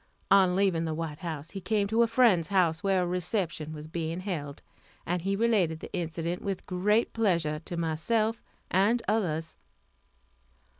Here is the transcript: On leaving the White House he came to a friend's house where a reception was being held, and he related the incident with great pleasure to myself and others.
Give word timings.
On 0.31 0.55
leaving 0.55 0.85
the 0.85 0.95
White 0.95 1.19
House 1.19 1.51
he 1.51 1.61
came 1.61 1.85
to 1.85 2.01
a 2.01 2.07
friend's 2.07 2.47
house 2.47 2.81
where 2.81 3.03
a 3.03 3.05
reception 3.05 3.71
was 3.71 3.87
being 3.87 4.21
held, 4.21 4.63
and 5.05 5.21
he 5.21 5.35
related 5.35 5.79
the 5.79 5.93
incident 5.93 6.41
with 6.41 6.65
great 6.65 7.13
pleasure 7.13 7.59
to 7.65 7.77
myself 7.77 8.41
and 8.71 9.03
others. 9.07 9.57